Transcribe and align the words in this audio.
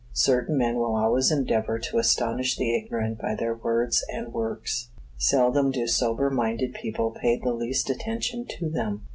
Certain 0.13 0.57
men 0.57 0.77
will 0.77 0.95
always 0.95 1.29
endeavor 1.29 1.77
to 1.77 1.99
astonish 1.99 2.57
the 2.57 2.75
ignorant 2.75 3.19
by 3.19 3.35
their 3.35 3.53
words 3.53 4.03
and 4.11 4.33
works. 4.33 4.89
Seldom 5.17 5.69
do 5.69 5.85
sober 5.85 6.31
minded 6.31 6.73
people 6.73 7.11
pay 7.11 7.35
the 7.37 7.53
least 7.53 7.87
attention 7.87 8.47
to 8.49 8.67
them. 8.67 9.05